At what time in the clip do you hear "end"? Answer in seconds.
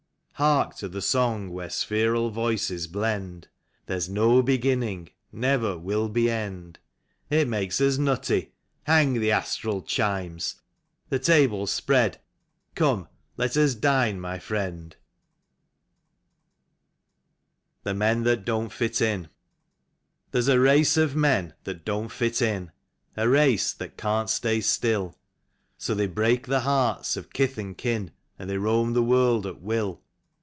6.31-6.79